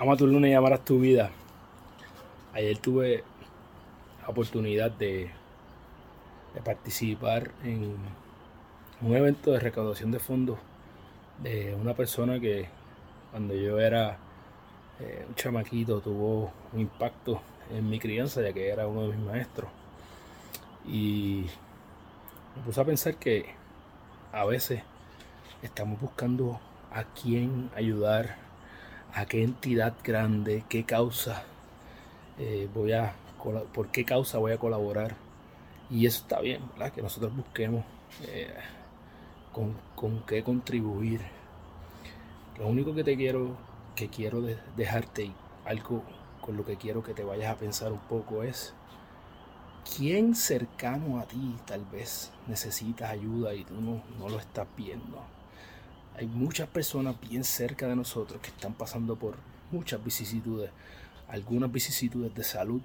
[0.00, 1.30] Ama tu luna y amarás tu vida.
[2.54, 3.22] Ayer tuve
[4.22, 5.30] la oportunidad de,
[6.64, 7.96] participar en
[9.02, 10.58] un evento de recaudación de fondos
[11.42, 12.66] de una persona que
[13.30, 14.16] cuando yo era
[15.00, 19.26] eh, un chamaquito tuvo un impacto en mi crianza ya que era uno de mis
[19.26, 19.68] maestros.
[20.86, 21.44] Y
[22.56, 23.54] me puse a pensar que
[24.32, 24.80] a veces
[25.62, 26.58] estamos buscando
[26.90, 28.49] a quién ayudar
[29.14, 31.44] a qué entidad grande, qué causa
[32.38, 33.14] eh, voy a
[33.72, 35.16] por qué causa voy a colaborar.
[35.90, 36.92] Y eso está bien, ¿verdad?
[36.92, 37.84] Que nosotros busquemos
[38.22, 38.54] eh,
[39.52, 41.20] con, con, qué contribuir.
[42.58, 43.56] Lo único que te quiero,
[43.96, 44.42] que quiero
[44.76, 45.32] dejarte
[45.64, 46.02] algo
[46.40, 48.74] con lo que quiero que te vayas a pensar un poco es
[49.96, 55.39] quién cercano a ti tal vez necesitas ayuda y tú no, no lo estás viendo.
[56.20, 59.36] Hay muchas personas bien cerca de nosotros que están pasando por
[59.72, 60.70] muchas vicisitudes,
[61.28, 62.82] algunas vicisitudes de salud,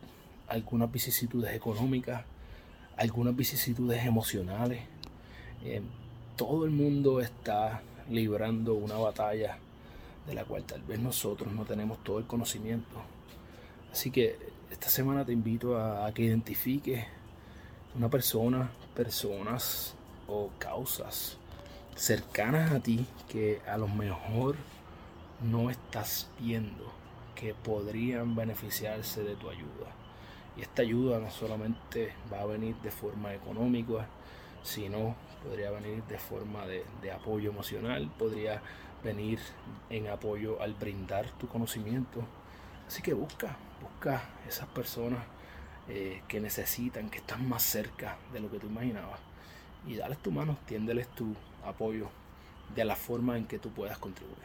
[0.47, 2.23] algunas vicisitudes económicas,
[2.95, 4.83] algunas vicisitudes emocionales.
[5.65, 5.81] Eh,
[6.37, 9.57] todo el mundo está librando una batalla
[10.25, 13.01] de la cual tal vez nosotros no tenemos todo el conocimiento.
[13.91, 14.39] Así que
[14.71, 17.03] esta semana te invito a, a que identifiques
[17.97, 19.93] una persona, personas
[20.25, 21.37] o causas
[21.95, 24.57] cercanas a ti que a lo mejor
[25.41, 26.91] no estás viendo
[27.35, 29.91] que podrían beneficiarse de tu ayuda.
[30.57, 34.07] Y esta ayuda no solamente va a venir de forma económica,
[34.63, 38.61] sino podría venir de forma de, apoyo emocional, podría
[39.03, 39.39] venir
[39.89, 42.21] en apoyo al brindar tu conocimiento.
[42.87, 45.19] Así que busca, busca esas personas
[45.87, 49.19] eh, que necesitan, que están más cerca de lo que tú imaginabas
[49.87, 51.33] y dales tu mano, tiéndeles tu
[51.65, 52.09] apoyo
[52.75, 54.37] de la forma en que tú puedas contribuir.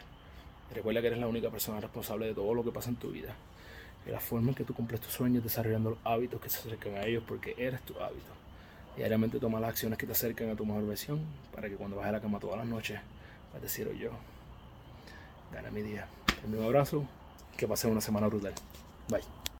[0.73, 3.35] Recuerda que eres la única persona responsable de todo lo que pasa en tu vida.
[4.05, 6.95] De la forma en que tú cumples tus sueños, desarrollando los hábitos que se acercan
[6.95, 8.31] a ellos, porque eres tu hábito.
[8.95, 11.19] Diariamente toma las acciones que te acercan a tu mejor versión,
[11.53, 12.99] para que cuando bajes a la cama todas las noches,
[13.49, 14.11] puedas decir oh, yo,
[15.51, 16.07] gana mi día.
[16.47, 17.05] Un abrazo,
[17.57, 18.53] que pase una semana brutal.
[19.09, 19.40] Bye.